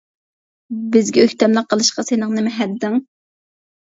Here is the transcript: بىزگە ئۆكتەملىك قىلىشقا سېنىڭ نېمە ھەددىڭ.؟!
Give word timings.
بىزگە 0.95 1.25
ئۆكتەملىك 1.25 1.67
قىلىشقا 1.73 2.05
سېنىڭ 2.09 2.33
نېمە 2.37 2.53
ھەددىڭ.؟! 2.57 2.95